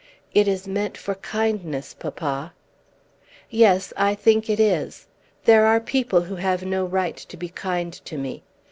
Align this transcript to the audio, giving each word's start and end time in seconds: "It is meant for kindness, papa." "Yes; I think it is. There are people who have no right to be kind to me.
"It 0.33 0.47
is 0.47 0.67
meant 0.67 0.97
for 0.97 1.13
kindness, 1.13 1.93
papa." 1.93 2.53
"Yes; 3.51 3.93
I 3.95 4.15
think 4.15 4.49
it 4.49 4.59
is. 4.59 5.05
There 5.45 5.67
are 5.67 5.79
people 5.79 6.21
who 6.21 6.37
have 6.37 6.65
no 6.65 6.85
right 6.85 7.17
to 7.17 7.37
be 7.37 7.49
kind 7.49 7.93
to 8.05 8.17
me. 8.17 8.41